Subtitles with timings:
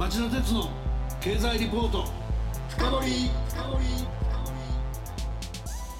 [0.00, 0.70] 町田鉄の
[1.20, 2.06] 経済リポート。
[2.70, 3.30] 深掘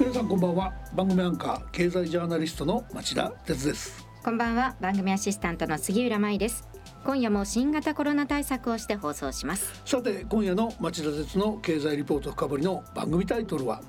[0.00, 0.72] 皆さんこんばんは。
[0.94, 4.06] 番組アンカー経済ジャーナリストの町田鉄です。
[4.24, 4.74] こんばんは。
[4.80, 6.66] 番組アシスタントの杉浦舞です。
[7.04, 9.82] 今夜も新型コロナ対策をして放送します。
[9.84, 13.82] さて今夜の町田鉄の経済リポート深掘りの番組タイトルは？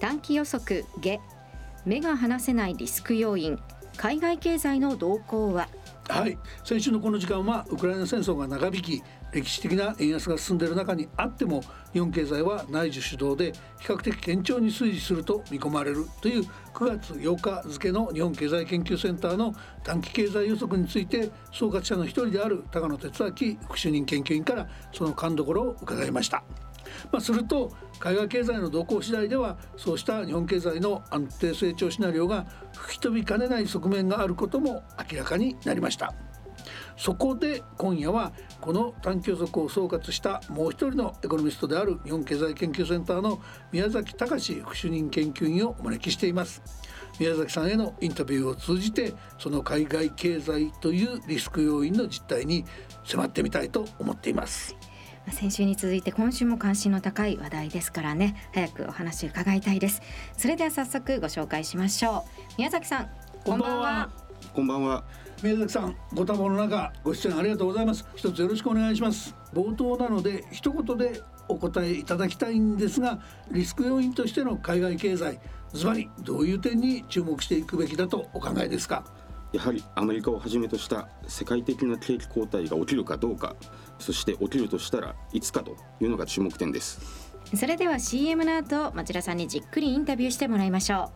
[0.00, 1.18] 短期予測下。
[1.86, 3.58] 目が離せないリスク要因。
[3.96, 5.70] 海外経済の動向は？
[6.08, 6.38] はい。
[6.62, 9.02] 先週のこの時間はウクライナ戦争が長引き
[9.32, 11.62] 歴史的な円安が進んでいる中にあっても
[11.92, 16.44] 日本経済は内需主導で比較的堅調に推移すると見込まれるという
[16.74, 26.44] 9月8日付の日本経済研究センターの短期経済予測について総括者の一人である高野哲明副主任研究員からその勘どころを伺いました。
[27.10, 36.14] まあ、すると海外経済の動向次第ではそうした日本経済の安定成長シナリオが吹き飛びかねない側面があることも明らかになりました
[36.96, 46.62] そこで今夜はこの短期予測を総括したもう一人のエコノミストである日本経済研究センターの宮崎隆副主任研究員をお招きしています。
[47.18, 52.64] 宮崎さんへのインタビューを通じてその海外経済というリスク要因の実態に
[53.04, 54.76] 迫ってみたいと思っています。
[55.30, 58.36] 先週に続いて今週も関心の高い話題ですからね。
[58.54, 60.02] 早くお話伺いたいです。
[60.36, 62.54] それでは早速ご紹介しましょう。
[62.58, 63.10] 宮崎さん
[63.44, 64.10] こんばんは。
[64.54, 65.04] こんばんは
[65.42, 68.04] 宮崎さんご多忙の中ご出演ありがとうございます。
[68.14, 69.34] 一つよろしくお願いします。
[69.52, 73.20] 冒頭なので一言でお答えいただきたいんですが
[73.52, 75.38] リスク要因としての海外経済
[75.72, 79.04] ズバリどういう点に注目していくべきだとお考えですか？
[79.52, 83.54] やはりアメリカをはじめとした世界的な景気後退が起きるかどうか
[83.98, 87.34] そして起きるとしたらいつかというのが注目点です。
[87.54, 91.12] それでは CM の後町田さんにじっくりインタビューしてもらいましょ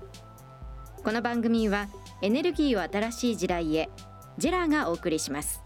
[1.00, 1.02] う。
[1.02, 1.88] この番組は
[2.22, 3.88] エネルギーを新しい時代へ
[4.41, 5.60] ジェラーがお送りします。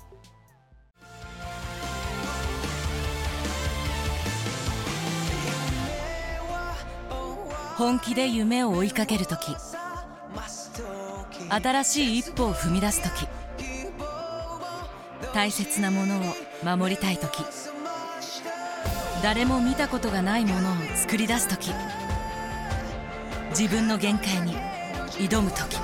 [7.77, 9.54] 本気で夢を追いかける時
[11.50, 13.26] 新しい一歩を踏み出す時
[15.32, 16.20] 大切なものを
[16.65, 17.43] 守りたい時
[19.25, 21.72] 誰も見たことがないものを作り出す時
[23.50, 24.54] 自分の限界に
[25.19, 25.84] 挑む時。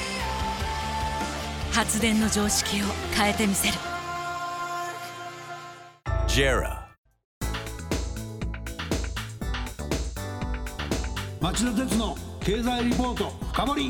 [1.73, 3.73] 発電の常識を変えてみせる。
[6.27, 6.81] JERA.
[11.39, 13.89] 町田鉄の経済リポート深掘り。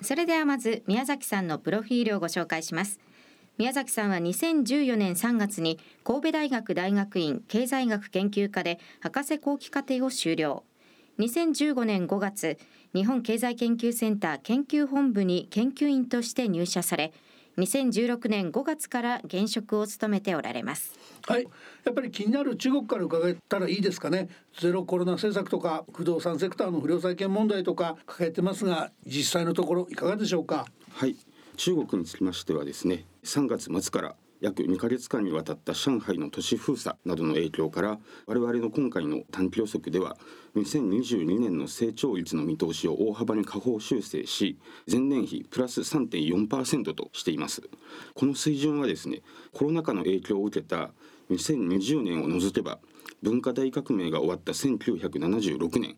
[0.00, 2.98] それではまず宮崎さんのプロフィールをご紹介します。
[3.58, 10.64] 宮崎さんは2014年3月に神戸大学大学院経済学研究科で博士後期課程を修了。
[11.18, 12.58] 2015年5月
[12.94, 17.12] 日本経済研究センター研究本部に研究員として入社され
[17.58, 20.98] 2016年5月から現職を務めておられます。
[21.26, 21.46] はい。
[21.84, 24.28] やっぱり気になる中国から伺ったらいいですかね。
[24.58, 30.66] ゼロコロナ政策とか不動産セクターの不良債権問題とか抱えてますが実際のところいかがでしょうか。
[30.92, 31.16] はい。
[31.56, 40.16] 中国につきましてはですね3月末から約2ヶ月間にわたった上海の都市封鎖などの影響から我々の今回の短期予測では
[40.56, 44.58] 2022年の成長率の見通しを大幅に下方修正し
[44.90, 47.62] 前年比プラス3.4%としています。
[48.14, 49.22] この水準はですね
[49.52, 50.90] コロナ禍の影響を受けた
[51.30, 52.80] 2020年を除けば
[53.22, 55.96] 文化大革命が終わった1976年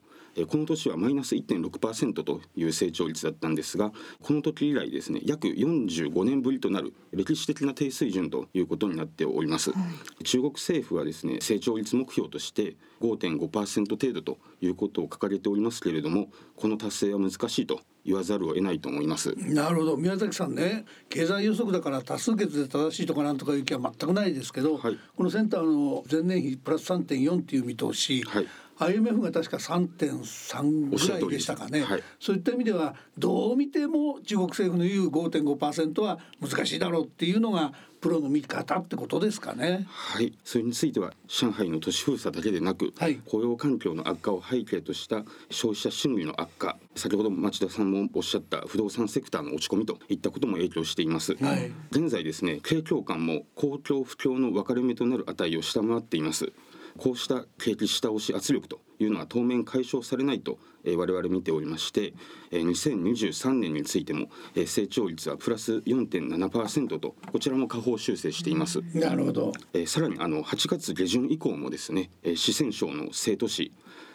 [0.48, 9.76] この年はマイナス1.6%という成長率だったんですがこの時以来ですね約45年ぶりとなる歴史的な低水準ということになっております、は
[10.20, 19.34] い、中国政府はですね成長率目標として5.5%程度ということを掲げておりますけれどもこの達成は難しいと言わざるを得ないと思います。
[19.38, 19.96] なるほど。
[19.96, 28.46] 宮崎さんね経済予測だから多数決で正しいとかなんとかいう気は全くないですけど、はい、このセンターの前年比プラス3.4っていう見通し、はい
[28.78, 37.72] IMF が確か3.3ぐらいでしたかね、はい、そういった意味ではどう見ても中国政府の言う5.5%は難しいだろうっていうのが
[38.04, 39.86] プロの見方ってことですかね。
[39.88, 51.34] はい、それについては上海の都市封鎖だけでなく、はい、雇用環境の悪化を背景とした消費者心理の悪化、先ほど町田さんもおっしゃった不動産セクターの落ち込みといったことも影響しています。
[51.36, 56.52] はい、現在ですね、景況感も公共不況の分かれ目となる値を下回っています。
[56.98, 62.14] こうした景気下押し圧力というのは当面解消されないと、えー、我々見ておりまして、
[62.50, 68.80] えー、2023年についても、えー、成長率はプラス4.7%とこちらも下方修正しています。
[68.94, 73.72] なるほど、えー、さらにあの8月下旬以降もですね、えー、四川省の成都市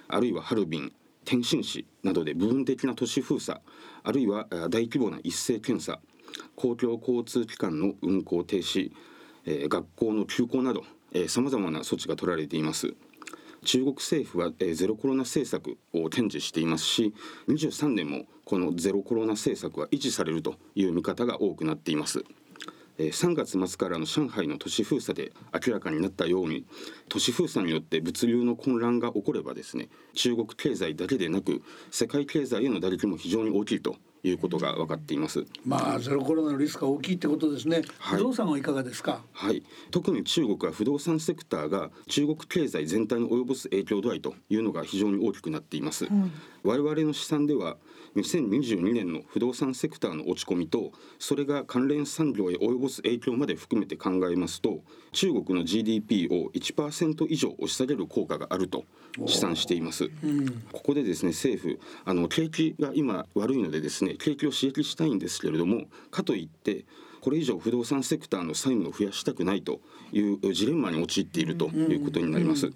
[0.07, 0.91] あるいはハルビン
[1.25, 3.59] 天津市などで部分的な都市封鎖
[4.03, 5.99] あるいは大規模な一斉検査
[6.55, 8.91] 公共交通機関の運行停止、
[9.45, 10.83] えー、学校の休校など
[11.27, 12.94] さまざまな措置が取られています。
[13.65, 17.13] 中国政府は、えー、ゼロコロナ政策を堅持していますし
[17.50, 22.23] 23年もこのゼロコロナ政策は維持されるという見方が多くなっています。
[22.97, 26.65] 3月末からの上海の都市封鎖で明らかになったように
[27.07, 31.61] 都市封鎖によって物流の混乱が起こればですね中国経済だけでなく
[31.91, 35.45] 世界経済への打撃も非常に大きいということが分かっています。
[35.66, 37.83] まあゼロコロナのリスクが大きいってことですね。
[37.98, 39.24] はい、不動産はいかがですか？
[39.31, 39.63] はい。
[39.92, 46.06] 特に中国は不動産セクターが中国経済全体に及ぼす影響度合いというのが非常に大きくなっています。
[46.06, 46.31] うん、
[46.63, 47.77] 我々の試算では
[48.15, 58.85] 2022年の不動産セクターの落ち込みとそれが関連産業へ及ぼす影響まで含めて考えますと中国の GDP を1%以上押し下げる効果があると
[59.25, 66.85] 試算しています、うん、ここでですね政府あの景気が今悪いのでですね景気を刺激したいんですけれどもかといって
[67.21, 69.81] これ以上不動産セクターの債務を増やしたくないと
[70.13, 72.67] いうジレンマに陥っているということになります。
[72.67, 72.75] うんう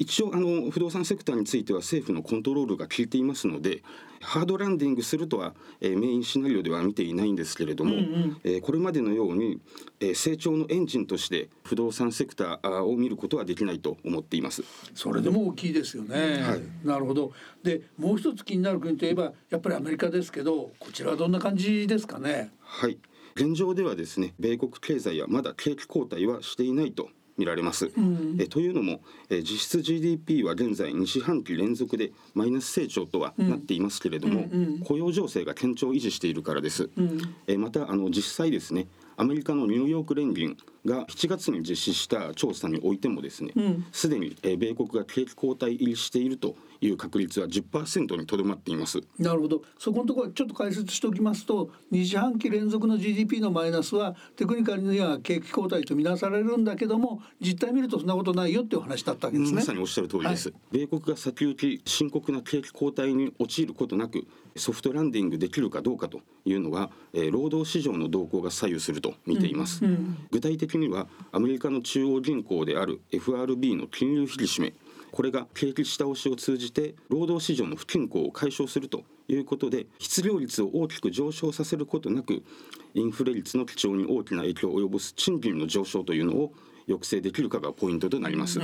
[0.00, 3.82] 一応あの不動産セクターについては政府のコントロールが効いていますので
[4.22, 9.60] ハードランディングするとは、えー、メインシナリオでは見ていないんですけれども、うんうん、えー、これまでのように、
[10.00, 14.64] えー、成長のエンジンとして不動産セクターを見ることはできないと思っています。
[14.94, 17.32] それでも大きいですよね、はい、なるほど。
[17.62, 22.50] でもう一つ気になる国といえばやっぱりアメリカですけどこちらはどんな感じですかね？
[22.62, 22.98] はい。
[23.36, 27.90] 現状ではですね米国経済はまだ景気後退はしていないと見られます。
[27.96, 29.00] うん、えというのも、
[29.30, 34.74] え実質 GDP は現在2四半期連続でマイナス成長とはなっていますけれども、うんうん。
[34.74, 36.90] うん、雇用情勢が堅調を維持しているからです。
[36.96, 43.52] うん、えまたあの実際ですねアメリカのニューヨーク連銀が7月に実施した調査においてもですね
[43.92, 49.00] すで、うん、に、え米国が景気後退入りしているという確率は10%にとどまっています。
[49.18, 49.62] なるほど。
[49.78, 59.56] そこのところちょっと解説しておきますと2四半期連続の GDP のマイナスはテクニカルには景気後退とみなされるんだけども実態見るとそんなことないよっていう話だったわけですね。
[59.56, 74.72] まさにおっしゃる通りです、はい、米国が先行き深刻な景気後退に陥ることなくソフトランディングできるかどうかというのは、えー、労働市場の動向が左右すると見ています、うんうん、具体的にはアメリカの中央銀行である FRB の金融引き締め
[75.12, 82.42] これが景気下押しを通じて労働市場の不均衡を解消するということで失業率を大きく上昇させることなく
[82.94, 86.52] インフレ率の基調に大きな影響を及ぼす賃金の上昇というのを
[86.86, 88.60] 抑制できるかがポイントとなります。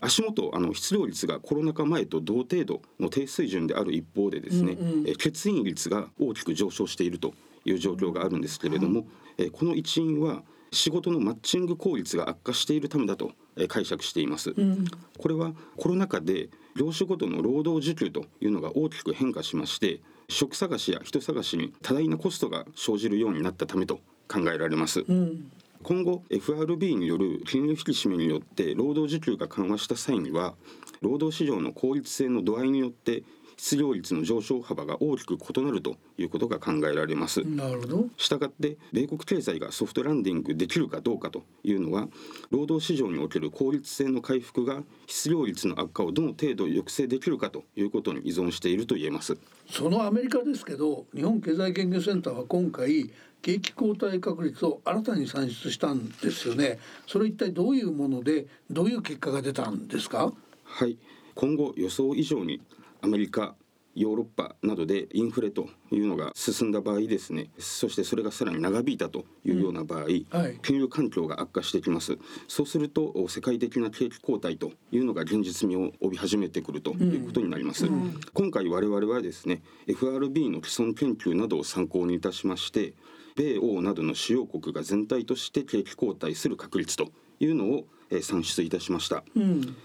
[0.00, 7.34] 足元あの失業率がコロナ禍前と同程度の低水準である一方でですね、うんうん、欠員率が大きく上昇していると
[7.64, 10.42] いう状況があるんですけれども、えこの一因は
[10.72, 13.32] 仕事のマッチング効率が悪化しているためだと
[13.68, 14.84] 解釈しています、うん、
[15.18, 25.50] これはコロナ禍で業種ごとの労働時給というのが大きく変化しまして職探しや人探しに多大なコストが生じるようになったためと考えられます、うん。
[25.82, 30.54] 今後 FRB による金融引き締めによって労働時給が緩和した際には
[31.00, 33.24] 労働市場の効率性の度合いによって
[33.62, 37.44] 失業率の上昇幅が大きく異なるということが考えられます。
[37.44, 38.08] なるほど。
[38.16, 42.08] したがって米国経済がソフトランディングできるかどうかというのは
[42.50, 49.38] 労働市場における効率性の回復が失業率の悪化をどの程度抑制できるかということに依存していると言えます。
[49.70, 56.80] そのアメリカですけど日本経済研究センターは今回景気後退確率を新たに算出したんですよね。
[57.06, 60.32] それ一体どういうものでどういう結果が出たんですか？
[60.64, 60.98] はい。
[61.34, 62.60] 今後予想以上に
[63.02, 63.54] アメリカ
[63.94, 72.16] ヨーロッパなどでインフレというのが進んだ場合ですねそしてそれがさらに長引いたというような場合、うんはい、金融環境が悪化してきます。
[72.48, 77.92] そうすると世界的な景気後退というのが現実味を帯び始めてくるということになります、うん。
[77.92, 82.94] うん、今回我々はですね FRB の既存研究などを参考にいたしまして
[83.36, 87.08] 米欧などの主要国が全体として景気後退する確率と
[87.40, 87.86] いうのを
[88.20, 89.24] 算出いたしました、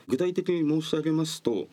[0.07, 1.67] 具体的に申し上げますと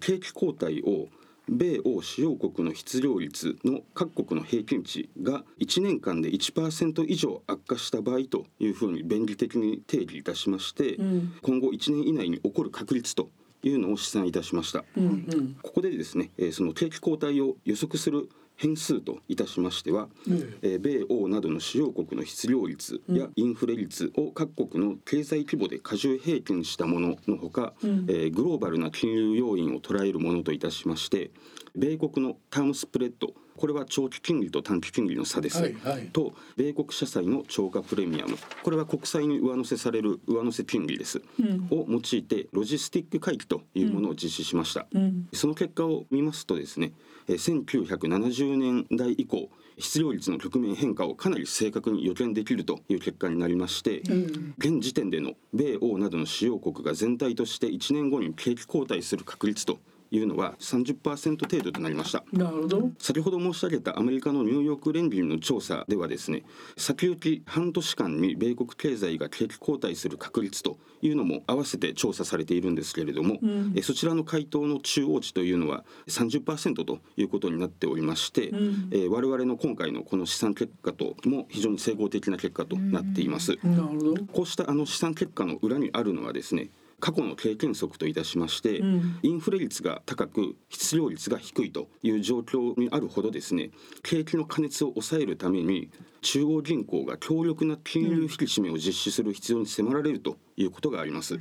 [0.00, 1.08] 景気後退を
[1.48, 13.30] 米欧主要国の失業率の各国の平均値が1年間で1%以上悪化した場合というふうに便宜的に定義いたしまして、うん、今後1年以内に起こる確率と
[13.64, 18.28] いうのを試算いたしました、うんうん、ここでですねその景気後退を予測する
[18.60, 20.08] 変数といたしましては、
[20.60, 31.30] えー、米欧などの主要国の失業率やインフレ率を各国の経済規模で過重平均したもののほか、うん、えー、グローバルな金融要因を捉えるものといたしまして
[31.74, 33.32] 米国のタームスプレッド。
[33.56, 38.38] これは長期金利と短期金利の差です、はいはい、と米国社債の超過プレミアム。
[38.62, 46.94] これは国債に上乗せされる上乗せ金利です、うん、を用いてロジスティック回帰というものを実施しました、うん、その結果を見ますとですね
[47.28, 59.78] 1970年代以降失業率の局面変化をかなり正確に予見できるという結果になりまして、うん、現時点での米欧などの主要国が全体として1年後に景気後退する確率と
[60.10, 62.24] いうのは30%程度となりました。
[62.32, 62.90] なるほど。
[62.98, 66.42] 先ほど申し上げたアメリカのニューヨーク連銀の調査ではですね
[66.76, 83.58] 先行き半年間に米国経済が景気後退する確率というのも合わせて調査されているんですけれども、うん、えそちらの回答の中央値というのは30%ということになっておりまして、うん、え我々の今回のこの試算結果とも非常に整合的な結果となっています。
[83.62, 84.24] うん、なるほど。
[84.32, 93.70] こうしたあの試算結果の裏にあるのはですね過去の経験則といたしまして、うん、インフレ率が高く失業率が低いという状況にあるほどですね
[94.02, 95.90] 景気の過熱を抑えるために
[96.20, 101.40] 中央銀行が強力な金融引き締めを実施する必要に迫られるということがあります。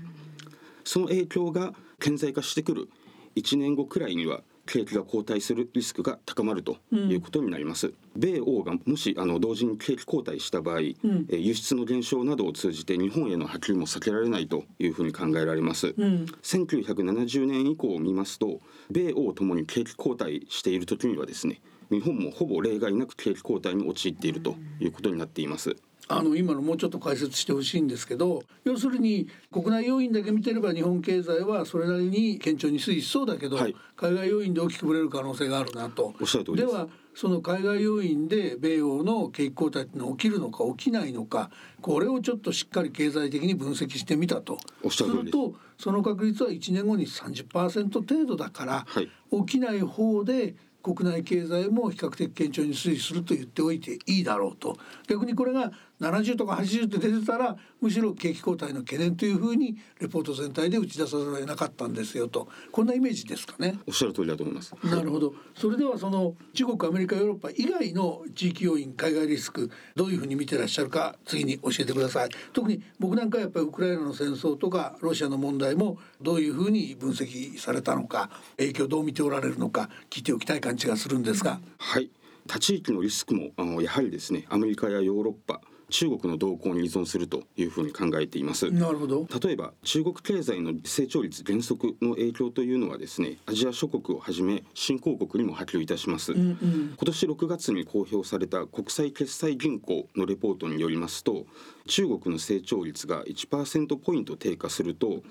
[0.85, 2.89] その影響が顕在化してくる
[3.35, 7.87] 1年後くらいには景気が後退するリスクが高まるということになります。
[7.87, 10.93] うん、米欧がもしあの同時に景気後退した場合、うん、
[11.29, 15.95] え輸出の減少などを通じて日本への波及も避けられないというふうに考えられます。
[15.97, 18.61] うん、1970年以降を見ますと、
[18.91, 25.75] 米欧ともに景気後退している時にはですね、日本もほぼ例外なく景気後退に陥っているということになっています。
[26.11, 36.15] あの今のもうちょっと解説してほしいんですけど要するに国内要因だけ見てれば日本経済はそれなりに堅調に推移しそうだけど、はい、海外要因で大きくぶれる可能性があるなと。
[36.55, 41.51] ではその海外要因で米欧の景気後退っての起きるのか起きないのか
[41.81, 44.57] これをちょっとしっかり経済的に分析してみたと。
[44.89, 45.03] す。
[45.03, 49.09] るとその確率は1年後に30%程度だから、はい、
[49.45, 54.77] 起きない方で国内経済も比較的堅調に推移すると言っておいていいだろうと。
[55.07, 63.77] 逆にこれが70とか80って出てたらむしろ景気後退の懸念というふうにレポート全体で打ち出さざるを得なかったんですよとこんなイメージですかね。
[63.87, 64.73] おっしゃる通りだと思います。
[64.83, 65.33] なるほど。
[65.55, 72.29] それではその中国アメリカヨーロッパ以外の地域要因海外リスクどういうふうに見てらっしゃるか次に教えてください。
[72.53, 81.59] 特に僕なんかやっぱりウクライナの戦争とかロシアの問題もどういうふうに分析されたのか影響どう見ておられるのか聞いておきたい感じがするんですが。
[81.77, 82.09] はい
[82.47, 88.71] 他地域のリスクもあのやはりですねアメリカやヨーロッパ中国の動向に依存するというふうに考えています。
[88.71, 89.27] なるほど。
[89.43, 101.45] 例えば中国経済の成長率減速の影響というのはですねアジア諸国をはじめ新興国にも波及いたします、うんうん、今年6月に公表された国際決済銀行のレポートによりますと
[101.87, 105.23] 中国の成長率が1%ポイント低下すると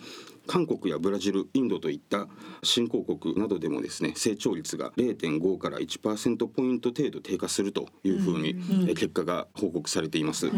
[0.47, 2.26] 韓国やブラジルインドといった
[2.62, 8.55] 新興国などでもですね成長率が0.5から1%ポイント程度低下するというふうに
[8.95, 10.50] 結果が報告されています、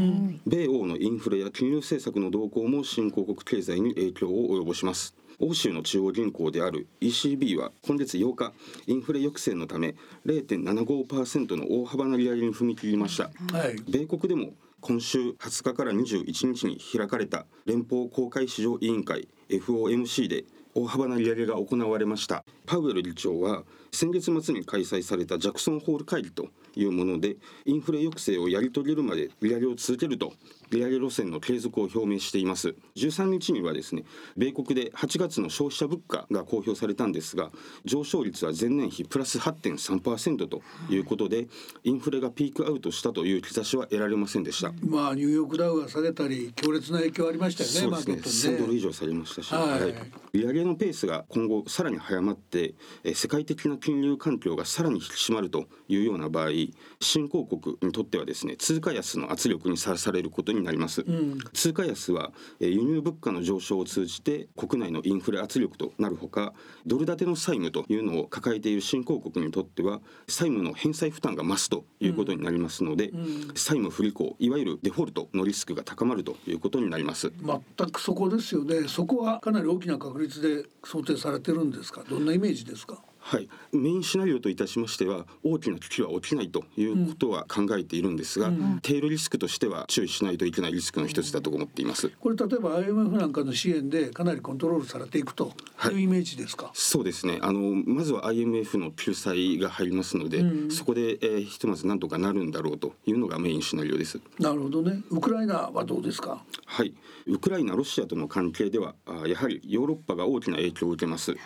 [0.46, 5.14] 米欧のインフレや金融政策の動向も新興国経済に影響を及ぼします。
[5.40, 8.52] 欧州の中央銀行である ECB は今月8日
[8.86, 9.94] インフレ抑制のため
[10.26, 20.44] 0.75%の大幅な利上げに踏み切りました、はい、米国でも今週20日から21日に開かれた連邦公開市場委員会 FOMC で
[20.74, 22.44] 大幅な利上げが行われました。
[22.64, 26.48] パウエル議長は先月末に開催されたジャクソンホール会議と
[26.82, 30.32] いうものでインフレ抑制をやり遂げるまで利上げを続けると
[30.70, 32.74] 利上げ路線の継続を表明しています。
[32.96, 34.04] 13日にはですね
[34.36, 37.50] 米国で8月の消費者物価が公表されたんですが
[37.84, 41.48] 上昇率は前年比プラス8.3%ということで
[41.84, 44.72] インフレがピークアウトしたという兆しは得られませんでした。
[44.82, 48.56] まあニューヨークダウが下げたり強烈な影響ありましたよねそうですね。
[48.56, 49.94] 1000ドル以上下げましたし、はい、はい、
[50.32, 52.74] 利上げのペースが今後さらに早まって
[53.14, 56.50] 世界的な金融環境がさらに引き締まるというような場合
[57.00, 66.52] 新興国にとってはですね通貨安の圧力にさらされることになります、うん、通貨安は輸入物価の上昇を通じて国内のインフレ圧力となるほか
[66.86, 73.20] ドル建ての債務というのを抱えている新興国にとっては債務の返済負担が増すということになりますので、うん。
[73.20, 77.32] うん、債務不履行いわゆるデフォルトのリスクが高まるということになります。
[77.76, 78.88] 全くそこですよね。
[78.88, 82.02] そこはかなり大きな確率で想定されてるんですか？
[82.08, 83.02] どんなイメージですか？
[83.22, 92.08] はい、メインシナリオといたしましては大きな危機は起きないということは考えているんですが、うん、テールリスクとしては注意しないといけないリスクの一つだと思っています。
[92.18, 96.70] これ例えば IMF なんかの支援でかなりコントロールされていくとというイメージですか？
[96.74, 97.38] そうですね。
[97.42, 104.18] あのまずは IMF の救済が入りますので、うん、そこで、えー、ひとまずなんとかなるんだろうというのがメインシナリオです。
[104.38, 105.02] なるほどね。
[105.10, 106.42] ウクライナはどうですか？
[106.66, 106.94] はい。
[107.26, 111.32] ウクライナロシアとの関係ではあやはりヨーロッパが大きな影響を受けます。
[111.32, 111.40] はい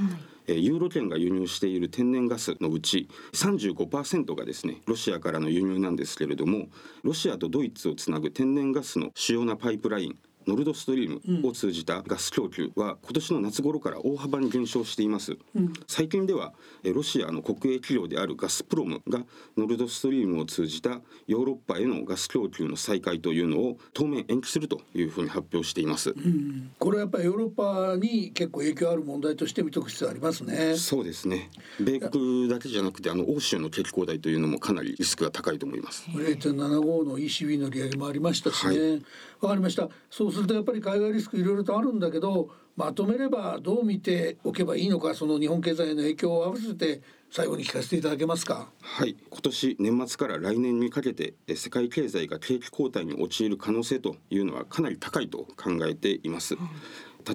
[0.47, 6.69] ユーロ圏が輸入している天然ガスのうち35%がですねロシアからの輸入なんですけれども
[7.03, 16.53] ロシアとドイツをつなぐ天然ガスの主要なパイプラインノルドストリームを通じたガス供給は今年の夏頃から大幅に減少しています、うん、最近では
[16.85, 19.21] ロシアの国営企業であるガスプロムが
[19.57, 30.77] ノルドストリームを通じたヨーロッパへのガス供給の再開というのを当面延期するというふうに発表しています、うん、これはやっぱりヨーロッパに結構影響ある問題として見ておく必要ありますね。
[30.77, 31.51] そうですね。
[31.81, 36.05] 米国だけじゃなくてあの欧州の景気後退というのもかなりリスクが高いと思います。
[36.11, 38.75] 0.75の ECB の利上げもありましたしね。
[38.75, 39.01] わ、はい、
[39.49, 39.89] かりました。
[40.11, 48.69] そうするとやっぱり海外リスクいろいろとあるんだけどまとめればどう見ておけばいいのかその日本経済への影響を合わせて最後に聞かせていただけますか？
[48.81, 49.17] はい。
[49.29, 56.57] 今年年末から来年にかけて世界経済が景気後退に陥る可能性というのはかなり高いと考えています、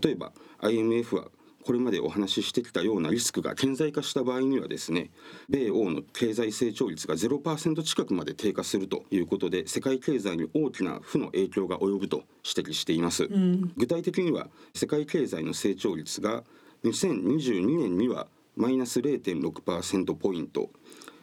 [0.02, 1.28] 例えば IMF は
[1.70, 5.12] これまでお話ししてきたようなリスクが顕在化した場合にはですね
[5.50, 16.44] 米欧の経済成長率が0%近くまで低下するということで世界経済に大きな負の影響が及ぶと指摘しています、うん、具体的には世界経済の成長率が
[16.86, 20.72] 2022年にはマイナス0.6%ポイント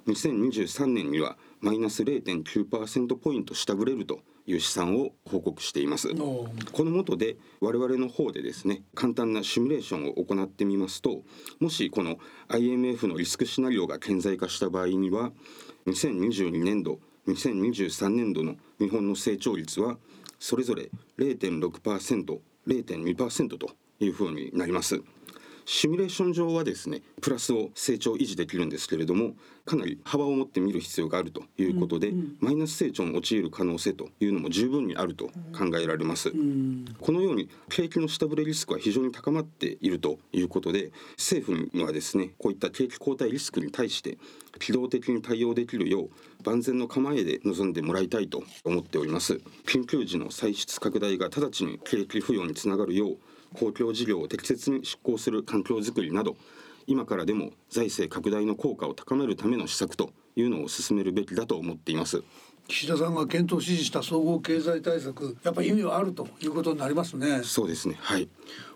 [0.06, 6.48] 2023年にはマイナス0.9%ポイント下振れるという試算を報告していますこ
[6.84, 11.22] の下で我々の方でですね簡単なシミュレーションを行ってみますと
[11.58, 15.32] もしこの IMF のリスクシナリオが顕在化した場合には
[15.86, 19.98] 2022年度2023年度の日本の成長率は
[20.38, 25.02] それぞれ 0.6%0.2% というふうになります。
[25.66, 44.18] シミュレーション上はですねプラスを成長維持できるんですけれどもかなり幅を持って見る必要があるということで、うんうん、マイナス成長に陥る可能性というのも十分にあると考えられます、うん、このように景気の下振れリスクは非常に高まっているということで政府にはですねこういった景気後退リスクに対して
[44.60, 46.10] 機動的に対応できるよう
[46.44, 49.40] 万全の構えで臨んでもらいたいと思っております。
[49.66, 53.18] 緊急時の歳出拡大が直ちに景気浮揚につながるよう
[53.56, 56.36] 公共事業を適切に執行する環境づくりなど
[56.86, 62.22] 今からでも財政拡大の効果を高めるための施策というのを進めるべきだと思っています。
[62.68, 67.42] 岸田さんが検討指示した総合経済対策やっぱり意味はあるということになりますね。
[67.44, 67.96] そうですね。
[68.00, 68.28] はい。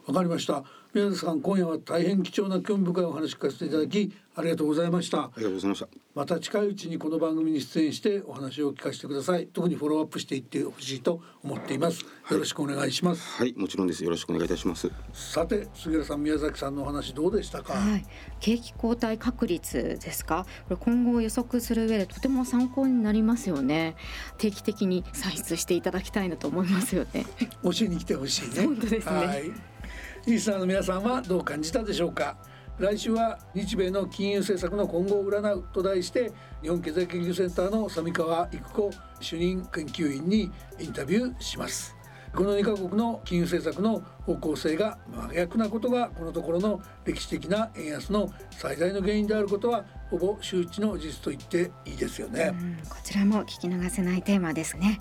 [0.07, 5.19] わかりました宮崎さん今夜は大変貴重な興味深いお話聞かせていただきありがとうございました。
[5.19, 5.89] ありがとうございました。
[6.15, 9.47] また近いうちにこの番組に出演してお話を聞かせてください。
[9.47, 12.05] 特にフォローアップしていってほしいと思っています。
[12.31, 14.03] よろしくお願いします、はい、はい、もちろんです。
[14.03, 14.91] よろしくお願いいたします。
[15.13, 18.05] さて杉浦さん宮崎さんのお話どうでしたか、はい、
[18.41, 20.47] 景気後退確率ですか？
[20.69, 23.95] これ今後予測する上でとても参考になりますよね。
[24.39, 27.27] 定期的に算出していただきたいなと思いますよね。
[27.63, 28.65] 教えに来てほしいね。
[28.67, 29.70] 本当ですね、はい
[30.27, 32.37] リスナーの皆さんはどう感じたでしょうか？
[32.79, 41.95] 来週は日米の金融政策の今後を占うと題して日本経済研究センターの三川育子主任研究員にインタビューします。
[42.35, 52.55] この2カ国の金融政策の方向性が真逆なことがこのところの歴史的な円安の最大の原因であることはほぼ周知の事実と言っていいですよね。
[52.89, 55.01] こちらも聞き逃せないテーマですね。